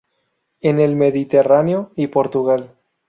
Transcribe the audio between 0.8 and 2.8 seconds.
Mediterráneo y Portugal.